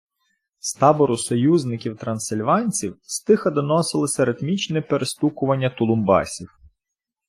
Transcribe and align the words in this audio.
З 0.59 0.73
табору 0.73 1.17
союзників- 1.17 1.97
трансильванців 1.97 2.97
стиха 3.01 3.49
доносилося 3.49 4.25
ритмічне 4.25 4.81
перестукування 4.81 5.69
тулумбасів. 5.69 6.59